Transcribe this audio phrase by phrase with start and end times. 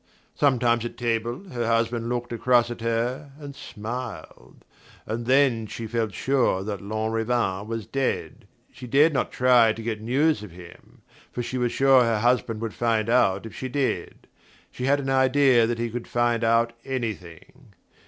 [0.33, 4.65] Sometimes at table her husband looked across at her and smiled;
[5.05, 8.47] and then she felt sure that Lanrivain was dead.
[8.71, 12.61] She dared not try to get news of him, for she was sure her husband
[12.61, 14.25] would find out if she did:
[14.71, 17.73] she had an idea that he could find out anything.